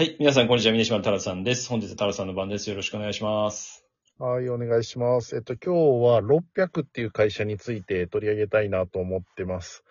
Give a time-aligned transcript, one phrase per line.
[0.00, 0.16] はい。
[0.18, 0.72] 皆さん、こんにちは。
[0.72, 1.68] 峰島太郎さんです。
[1.68, 2.70] 本日は太郎さんの番です。
[2.70, 3.84] よろしくお願いします。
[4.18, 5.36] はい、お願いします。
[5.36, 9.84] えっと、今日は600っていう会社について取り上げたいなと思ってます。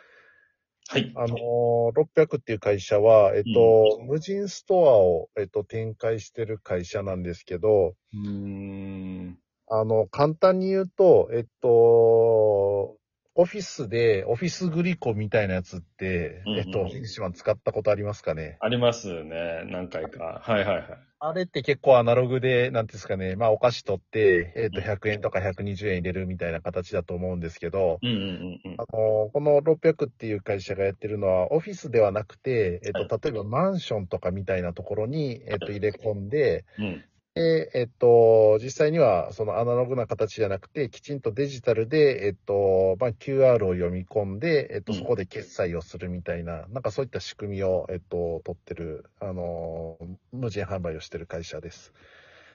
[0.87, 1.13] はい。
[1.15, 9.37] あのー、600っていう会社は、えっと、無人ストアを、えっと、展開してる会社なんですけど、うーん。
[9.67, 12.97] あの、簡単に言うと、えっと、
[13.39, 18.57] オフィスで、オフィスグリコみたいなやつって、うんうんえっと、西島使ったことありますかね？
[18.59, 19.63] ありますね。
[19.67, 20.41] 何回か。
[20.43, 20.85] はいはいはい。
[21.21, 28.83] あれって結構アナログで、なんていうんですかね、まあお菓子取って、えっと、うん100円とか120円入れるみたいな形だと思うんですけど、うんうんうんうんあ。
[28.91, 37.05] の、この600っていう会社がやってるのは、オフィスではなくて、えっと、例えばマンションとかみたいなところに、えっと、入れ込んで、うん。
[37.39, 49.97] で、えっと、実際には、そのアナログな形じゃなくて、きちんとデジタルで、えっと、まあ、QR を読み込んで、えっと、うんそこで決済をするみたいな、なんかそういった仕組みを、えっと、取ってる、あの、
[50.33, 51.93] 無人販売をしてる会社です。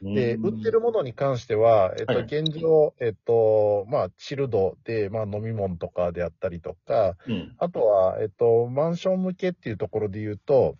[0.03, 7.55] で、売ってるものに関しては、えっと、はい現状、えっと、まあ、チルドで、まあ、飲み物とかであったりとか、うん。
[7.57, 10.77] あとは、えっと、マンション向けっていうところで言うと、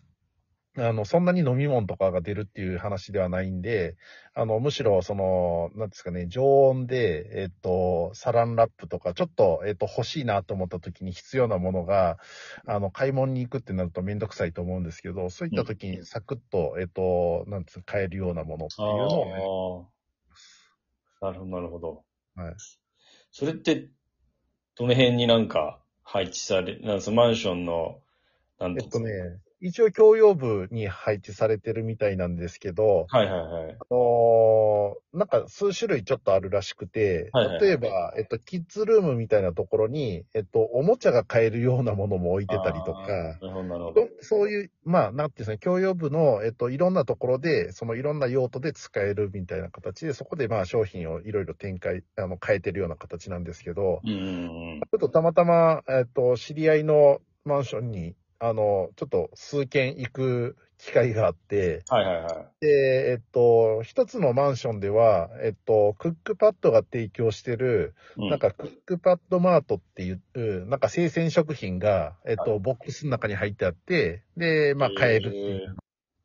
[0.77, 3.97] あの、そんなに飲み物とかが出るっていう話ではないんで、
[4.35, 12.19] あの、むしろ、その、なんですかね、常温で、えっと、サランラップとか、ちょっと、えっと、欲しいなと思った時に必要なものが、
[12.67, 19.91] あの、買い物に行くってなるとめんどくさいと思うんですけど、そういった時にサクッと、えっと、なんつう、買えるようなものっていうのを、
[21.21, 21.31] ああ。
[21.31, 22.05] なるほど、なるほど。
[22.35, 22.55] はい。
[23.31, 23.91] それって、
[24.77, 28.01] どの辺になんか配置され、なんマンションの、
[28.59, 33.71] なんえっとね、一応共用部に配置されてるみたいなんですけど、はいはいはい。
[33.71, 44.09] あのーなんか数種類ちょっとあるらしくて、はいはい例えば、えっと、キッズルームみたいなところに、えっと、おもちゃが買えるようなものも置いてたりとか、なるほど、なるほど。
[44.21, 54.81] そういう、まあ、なんていうんですかね、共用部の、えっと、いろんなところで、そのいろんな用途で使えるみたいな形で、そこでまあ商品をいろいろ展開、あの、変えてるような形なんですけど、うんうんうん。
[54.81, 62.65] ちょっとたまたま、えっと、知り合いのマンションに、あの、ちょっと数軒行く機会があって、はいはいはい。
[62.65, 68.29] で、えっと、一つのマンションでは、えっと、クックパッドが提供してる、うん。
[68.29, 70.21] なんかクックパッドマートっていう、
[70.67, 75.77] なんか生鮮食品が、えっと、ボックスの中に入ってあって、で、まあ、買えるっていう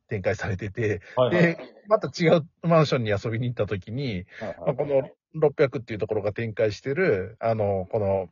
[0.10, 1.44] 展開されてて、はいはい。
[1.46, 1.58] で、
[1.88, 8.30] また違うマンションに遊びに行った時に、はいまあ、この600っていうところが展開してる、あの、この、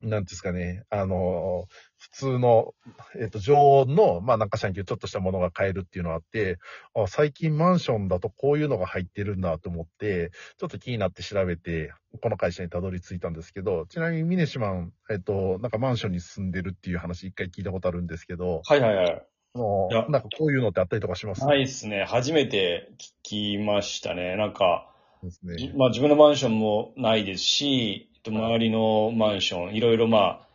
[0.00, 1.66] なんですかね、あの、
[1.96, 2.74] 普通の、
[3.20, 6.58] えっと、常温の、まあなんかシャンキューちょっとしたものが買えるっていうのがあって、
[6.94, 11.92] あ、最近マンションだとこういうのが入ってるんだと思って、ちょっと気になって調べて、
[12.22, 19.06] この会社にたどり着いたんですけど、ちなみにミネシマン、えっと、なんかマンションに住んでるっていう話一回聞いたことあるんですけど、はいはいはい。
[19.06, 19.22] いや
[19.54, 21.44] もう、なんかこういうのってあったりとかします？
[21.44, 22.04] ないですね。
[22.04, 24.36] 初めて聞きましたね。
[24.36, 25.56] なんか、ですね。
[25.56, 30.48] じまあ自分のマンションもないですし、と周りのマンション、いろいろまあ、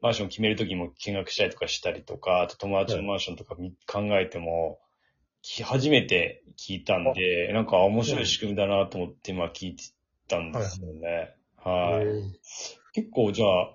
[0.00, 4.78] マンション決めるときも見学したりとかしたりとか、あと友達のマンションとかみ考えても、
[5.42, 9.84] き初めて聞いたんで、なんか面白い仕組みだなと思って今聞いて
[10.28, 11.34] たんですよね。
[11.56, 12.06] はい。
[12.06, 12.32] えー
[12.96, 13.74] 結構じゃあ、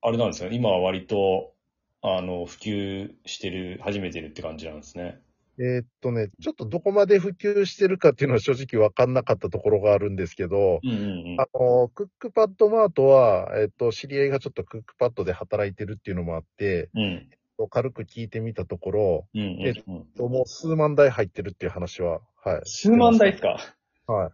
[0.00, 1.54] あれなんですか今は割と、
[2.02, 5.20] あの、普及してる、始めてるって感じなんですね。
[5.58, 11.00] えーっとね、ちょっとどこまで普及してるかっていうのは正直わかんなかったところがあるんですけど、うんうんう
[11.36, 11.40] ん。
[11.40, 17.30] あの、クックパッドマートは、えーっと、知り合いがちょっとクックパッドで働いてるっていうのもあって、うん。
[17.70, 20.30] 軽く聞いてみたところ、うんうんえうん。
[20.30, 22.60] もう数万台入ってるっていう話は、はい。
[22.64, 23.58] 数万台ですか？
[24.06, 24.32] は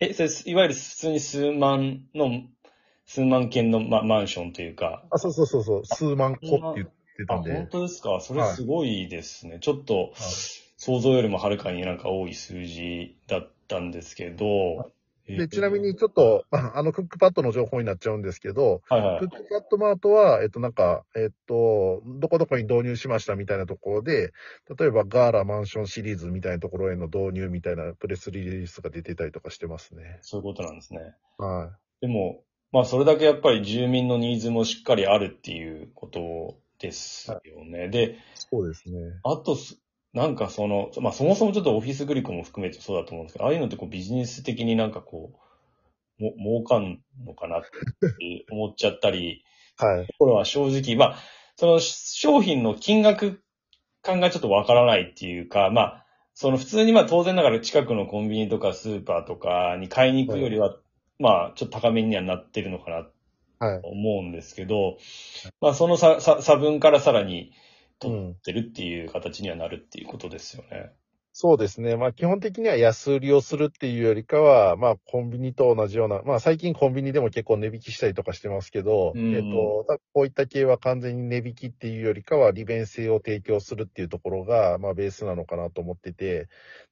[0.00, 0.06] い。
[0.06, 2.30] え、それ、いわゆる普通に数万の、
[3.06, 5.04] 数万件のママンションというか。
[5.10, 6.84] あ、そうそうそうそう、数万個って言
[7.24, 7.52] ってたあ、んで。
[7.54, 8.20] 本当ですか？
[8.20, 9.58] それすごいですね。
[9.60, 10.10] ちょっと、はい
[10.82, 14.90] 想像よりもはるかになんか多い数字だったんですけど。
[15.26, 19.28] えで、ーちなみに、ちょっと、あ あの、クックパッドの情報になっちゃうんですけど、はいはいクッ。
[19.28, 24.32] クパッドマートは、えっと、なんか、えっと、どこどこに導入しましたみたいなところで、
[24.78, 30.18] 例えばガーラマンションシリーズみたいなところへの導入みたいなプレスリリースが出てたりとかしてますね。
[30.22, 31.00] そういうことなんですね。
[31.36, 32.42] はでも、
[32.72, 37.88] まあそれだけやっぱり住民のニーズもしっかりあるっていうことですよね。
[37.88, 38.16] で、い。
[38.34, 38.98] そうですね。
[39.22, 39.78] あとす、
[40.12, 45.32] なんかその、まあそもそもちょっとオフィスグリコも含めてそうだと思うんですけど、ああいうのってこうビジネス的になんかこ
[46.18, 49.44] う、も、儲かんのかなって思っちゃったり、
[49.76, 50.06] はい。
[50.06, 51.18] ところは正直、まあ、
[51.56, 53.42] その商品の金額
[54.02, 60.76] 感がちょっとわからないっていうか、まあ、その普通にまあ当然ながら近くのコンビニとかスーパーとかに買いに行くよりは、
[61.18, 63.04] まあちょっと高めにはなってるのかなはい。
[63.04, 63.10] と
[63.60, 64.98] 思うんですけど、
[65.60, 67.52] まあその差分からさらに、
[68.00, 70.90] 取ってるっていう形にはなるっていうことですよね。
[71.32, 71.96] そうですね。
[71.96, 86.48] まあ基本的には安売りをするっていうよりかは、まあコンビニと同じような、まあ最近コンビニでも結構値引きしたりとかしてますけど、うんえっと、こういった系は完全に値引きっていうよりかは利便性を提供するっていうところが、まあベースなのかなと思ってて、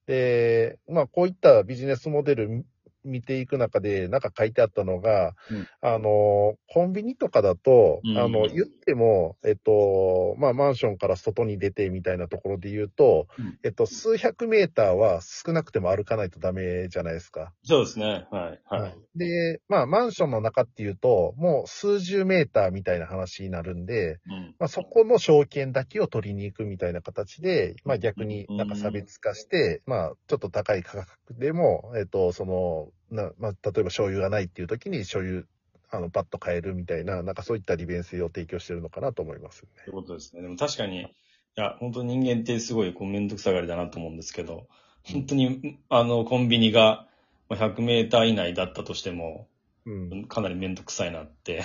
[0.06, 2.64] で、まあこういったビジネスモデル
[3.08, 17.52] 見ていく中で、なんか書いてあったのが、うんあの、コンビニとかだと、うんあの、言っても、えっと、まあマンションから外に出てみたいなところで言うと、うんえっと、数百メーターは少なくても歩かないとダメじゃないですか。
[17.62, 18.26] そうですね。
[18.30, 18.60] はい。
[18.64, 18.96] はい。
[19.16, 24.54] で、まあ、マンションの中っていうと、もう数十メーターみたいな話になるんで、うん。
[24.58, 35.44] まあ、そこの証券だけを取りに行くみたいな形で、まあ、逆になんか差別化して、まあ、ちょっと高い価格でも、えっと、その、なまあ、例えば醤油がないっていう時に醤油、
[35.90, 39.68] あの、パッと買えるみたいな、なんかそういった利便性を提供してるのかなと思いますね。
[39.84, 40.42] ということですね。
[40.42, 41.06] でも確かに、い
[41.54, 44.68] や、本当人間ってすごいこうめんどくさがりだなと思うんですけど、
[45.04, 47.08] 本当に、あの、コンビニが
[47.48, 49.48] まあ100メーター以内だったとしても、
[49.86, 50.24] うん。
[50.26, 51.62] かなりめんどくさいなって。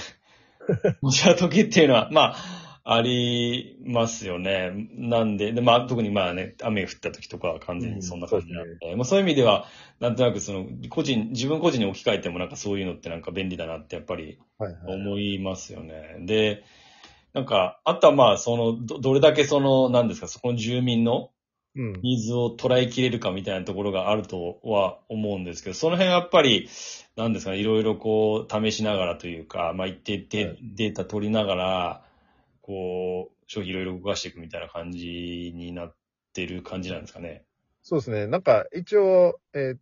[1.01, 4.89] もしあ時っていうのは、まあ、ありますよね。
[4.91, 9.65] なんで、で、まあ、特にまあね、雨降った時とかは完全にそんな感じなんで、うんそうまあそういう意味では、
[10.01, 14.95] なんとなくその、個人、自分個人に置き換えてもなんかそういうのってなんか便利だなってやっぱりはいはい。
[14.95, 16.17] 思いますよね。
[16.25, 16.65] で、
[17.33, 21.31] なんか、あとはまあ、その、ど、どれだけその、なんですか、そこの住民の
[21.75, 21.93] うん。
[22.03, 26.69] ニーズを捉えきれるかみたいなところがあるとは思うんですけど、その辺はやっぱり、
[27.15, 32.03] なんですかね、いろいろこう、試しながらというか、まあ、一定デ,、はいデータ取りながら、
[32.63, 35.95] こう、商品いろいろ動かしていくみたいな感じになっ
[36.33, 37.43] てる感じなんですかね。
[37.83, 38.25] そうですね。
[38.25, 39.79] なんか、一応、えーっ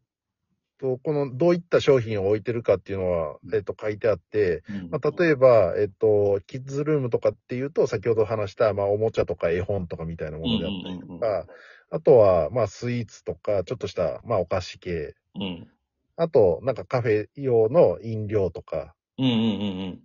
[0.80, 11.46] と、この、どういった商品を置いてるかっていうのは、えーっと、書いてあって、うんまあ、例えば、えっと、キッズルームとかっていうと、先ほど話した、まあ、おもちゃとか絵本とかみたいなものであったりとうんうんうんか、
[11.92, 15.14] あとは、まあ、スイーツとか、ちょっとした、まあ、お菓子系。
[15.36, 15.68] うん。
[16.16, 18.96] あと、なんかカフェ用の飲料とか。
[19.20, 19.44] うんうんうんう
[19.90, 20.02] ん。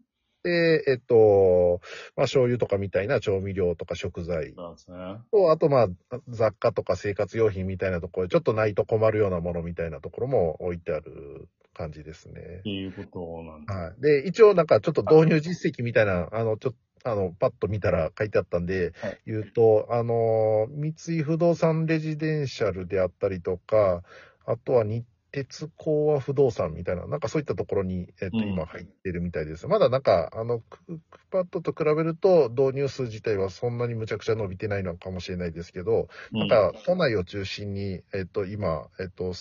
[0.47, 1.81] で、えっと、
[2.15, 4.97] まあ、醤油とかみたいな調味料とか食材そうですね。
[5.33, 12.63] と、あと、まあ、雑貨とか生活用品みたいなところで、ちょっとないと困るようなものみたいなところも置いてある感じですねっ。
[12.63, 13.77] ていうことなんです。
[13.77, 14.01] はい。
[14.01, 24.03] で、一応なんかちょっと導入実績みたいな、あの、ちょっと、あの、パッと見たら書いてあったんではい、言うと、あの、三井不動産レジデンシャルであったりとか、
[24.47, 29.67] あとは日鉄工和不動産みたいな、なんかそういったところに、えっと、うん今入ってるみたいです。
[29.67, 39.33] まだなんか、あの、クックパッドと比べると、導入数自体はそんなにむちゃくちゃ伸びてないのかもしれないですけど、なんか、都内を中心に、えっと、今、えっと、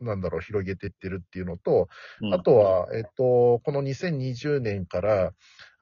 [0.00, 1.88] なんだろう、広げてってるっていうのと、
[2.20, 5.32] うん、あとは、えっと、この2020年から、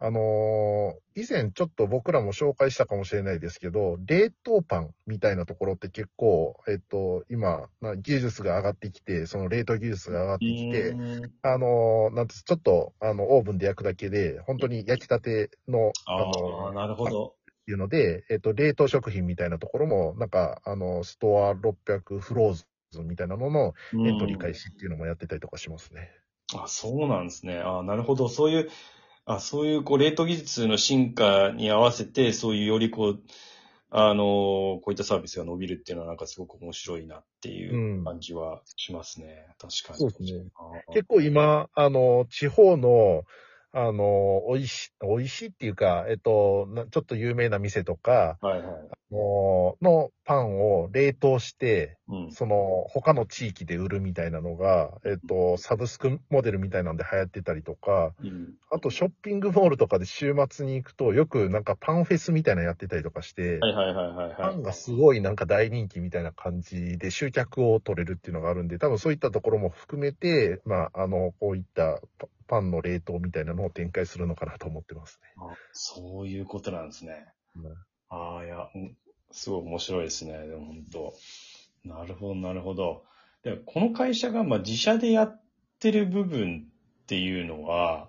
[0.01, 17.35] あのー以前ちょっと僕らも紹介したかもしれないですけど、冷凍パンみたいなところって結構、えっと、今、な技術が上がってきて、その冷凍技術が上がってきて、うんあのーなんて、ちょっと、あの、オーブンで焼くだけで、本当に焼きたての、ああ、のなるほど。
[17.51, 22.65] っていうので、えっと、冷凍食品みたいなところも、なんか、あの、ストア600フローズ
[22.97, 23.75] ンみたいなのの
[24.07, 26.11] エントリー開始っていうのもやってたりとかしますね。
[26.55, 27.59] あ、そうなんですね。
[27.59, 28.29] あなるほど。
[28.29, 28.71] そういう、
[29.27, 33.21] あ、そういう、こう、冷凍技術の進化に合わせて、そういうよりこう、
[33.91, 39.47] あのこういったサービスが伸びるっていうのはなんかすごく面白いなっていう感じはしますね。
[39.59, 39.99] 確かに。
[39.99, 40.45] そうですね。
[40.93, 43.23] 結構今、あの、地方の、
[43.73, 48.89] あの、美味し、美味しいっていうか、えっと、なちょっと有名な店とか、はいはい。
[49.11, 52.33] ののパンを冷凍して、うん。
[52.33, 58.55] その、他の地域で売るみたいなのが、えっと、サブスクモデルみたいなんで流行ってたりとか、うん。
[58.71, 63.61] あとショッピングモールとかで週末に行くと、よくなんかパンフェスみたいなのやってたりとかして。
[64.37, 72.01] パンがすごいなんか大人気みたいな感じで集客を取れるっていうのがあるんで、多分そういったところも含めて、まあ、あの、こういった
[72.49, 75.29] パパンの冷凍みたいなのを展開するのかなと思ってますね。
[75.39, 77.27] あそういうことなんですね。
[77.57, 77.73] うん
[78.11, 78.97] ああ、いや、うん
[79.31, 80.33] すごい面白いですね。
[80.47, 81.15] でも本当。
[81.85, 83.05] なるほど、なるほど。
[83.43, 85.43] でこの会社がまあ自社でやっ
[85.79, 86.67] てる部分
[87.03, 88.09] っていうのは、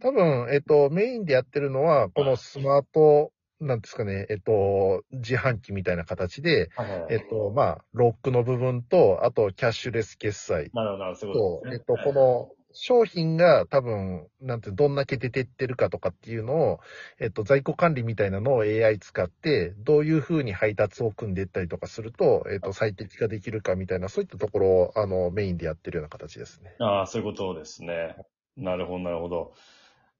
[0.00, 6.68] 多分、えっと、メインでやってるのは、このスマート、なんですかね、えっと、自販機みたいな形で、
[7.08, 11.76] えっと、まあ、ロックの部分と、あと、キャッシュレス決済なるほど、なるほど、そういうね。
[11.76, 16.80] えっと、この商品が多分、なんて、どんだけ出てってるかとかっていうのを、
[17.20, 26.74] えっと、在庫管理みたいなのを AI 使って、どういうふうに配達を組んでいったりとかすると、えっと、最適化できるかみたいな、そういったところを、あの、メインでやってるような形ですね。
[26.80, 28.16] ああ、そういうことですね。
[28.56, 29.54] なるほど、なるほど。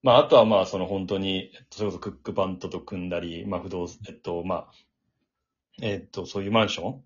[0.02, 4.72] まあ、あとはまあ、その本当に、えっとそれこそクックパントと組んだり、まあ、不動、えっと、まあ、
[5.82, 7.00] えっと、そういうマンショ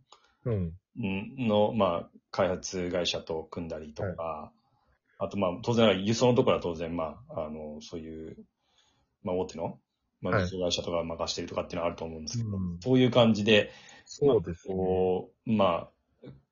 [0.44, 0.72] うん。
[1.00, 4.52] ンの、まあ、開発会社と組んだりとか、
[5.18, 8.36] あとまあ、当然、輸送のところは当然、まあ、あの、そういう、
[9.22, 9.78] まあ、大手の、
[10.20, 13.70] まあ、はい輸送会社とか任してるとかっていうのはあると思うんですけど、うんそういう感じで、
[14.04, 14.74] そうですね。
[14.74, 15.88] こう、まあ、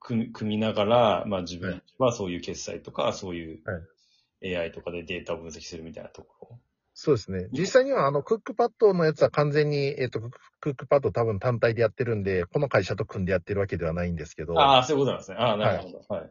[0.01, 6.61] 組み組みながら、まあ自分はそういう決済とか、そういうは AI とかでデータを分析するみたいなところ。
[6.95, 7.49] そうですね。
[7.53, 14.59] 実際には、あの、クックパッドのやつは完全に、えっ、と、クッククックパッド多分単体でやってるんで、この会社と組んでやってるわけではないんですけど。
[14.59, 15.37] ああ、そういうことなんですね。
[15.39, 16.05] ああ、なるほど。
[16.09, 16.31] はい。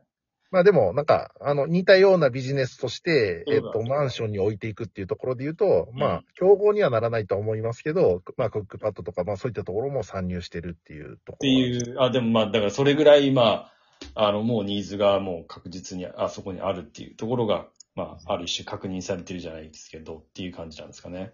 [0.51, 11.35] まあでも、なんか、あの、似たようなビジネスとして、えっと、マンションに置いていくっていうところで言うと、まあうん、競合にはならないとは思いますけど、まあ、クックパッドとか、まあそういったところも参入してるっていうところ。
[11.35, 13.71] っていう、あ、でもまあ、だからそれぐらい今、
[14.13, 21.33] あの、もうニーズがもう確実にあそこにあるっていうところが、まあ、ある一種確認されてるじゃないですけど、っていう感じなんですかね。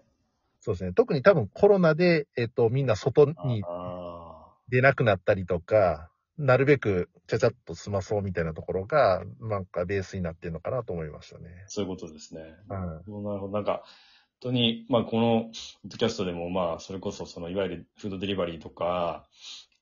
[0.60, 0.92] そうですね。
[0.92, 3.34] 特に多分コロナで、えっと、みんな外に
[3.66, 11.64] あ出なくなったりとか、なるべくちゃちゃっと済まそうみたいなところが、なんかベースになってるのかなと思いましたね。
[11.66, 12.42] あ、そういうことですね。
[12.68, 12.80] はい。
[12.80, 13.48] なるほど。
[13.48, 13.82] なんか、
[14.40, 15.52] 本当に、まあ、この、ポッ
[15.84, 19.26] ドキャストでも、まあ、それこそ、その、いわゆるフードデリバリーとか、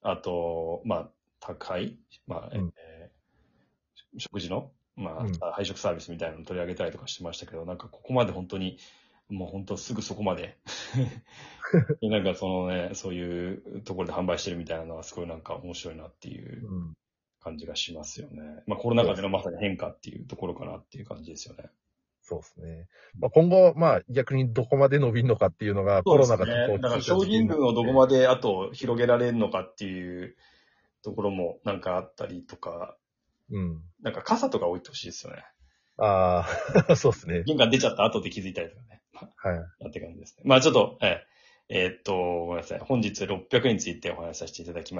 [0.03, 3.21] あと、まあ、宅配まあ、うんえー
[4.19, 8.79] 食事の、まあ、うん配食サービスみたいなのを取り上げたりとかしてましたけど、なんか、ここまで本当に、
[9.31, 10.59] もう本当すぐそこま で、
[12.03, 16.95] なんかそのね、そういうところで販売してるみたいなのはすごいなんか面白いなっていううん。
[17.43, 18.63] 感じがしますよね。
[18.67, 21.71] まあコロナ禍でのまさに変化っていうところかなっていう感じですよね。
[22.23, 22.87] そうですね。
[23.19, 30.37] まあ、今後、まあ逆にどこまで伸びるのかっていうのが、コロナがちょっとだから商品群をどこまであと広げられるのかっていう
[31.03, 32.97] ところもなんかあったりとか、
[33.51, 33.83] うん。
[34.03, 35.45] なんか傘とか置いてほしいですよね。
[35.97, 36.47] あ
[36.89, 37.43] あ、 そうですね。
[37.45, 39.00] 玄関出ちゃった後で気づいたりとかね。
[39.37, 39.55] はい。
[39.81, 40.43] なって感じですね。
[40.45, 41.31] まあちょっと、えー
[41.73, 42.15] えーっと、
[42.47, 42.79] ごめんなさい。
[42.81, 44.89] 本日600についてお話しさせていただきました。